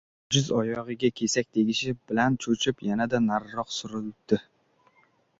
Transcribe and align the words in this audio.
Ojiz 0.29 0.47
oyog‘iga 0.59 1.09
kesak 1.19 1.49
tegishi 1.57 1.91
bilan 2.11 2.37
cho‘chib, 2.45 2.81
yanada 2.87 3.19
nariroq 3.27 3.69
surilibdi. 3.75 4.41